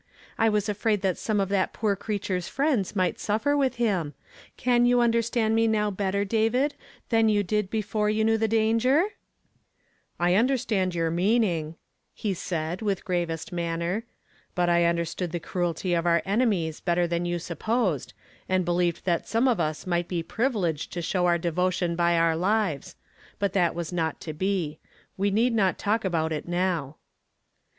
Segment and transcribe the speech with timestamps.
[0.35, 4.15] I was afraid that some of that poor creature's frierds nught suffer with him.
[4.57, 5.75] Can you understand me rda::::v"^^"'
[6.25, 6.71] '''^"^■°"*^*'^'
[8.79, 9.09] >»"•
[10.19, 11.75] «"I undeistand your meaning,"
[12.15, 14.03] he said with gravest manner;
[14.55, 18.13] .but I understood the cruelty of our enemies better than you supposed,
[18.49, 22.17] and be heved that some of us might be privileged to show our devotmn by
[22.17, 22.95] our lives;
[23.37, 24.79] but that was not to be.
[25.15, 26.97] We need not talk about it now."